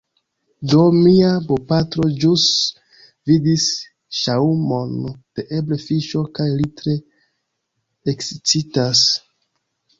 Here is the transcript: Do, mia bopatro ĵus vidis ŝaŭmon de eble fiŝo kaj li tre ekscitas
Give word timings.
Do, 0.69 0.85
mia 0.93 1.27
bopatro 1.49 2.07
ĵus 2.23 2.45
vidis 3.33 3.67
ŝaŭmon 4.21 4.97
de 5.13 5.47
eble 5.61 5.81
fiŝo 5.85 6.25
kaj 6.41 6.51
li 6.57 6.69
tre 6.83 6.99
ekscitas 8.17 9.09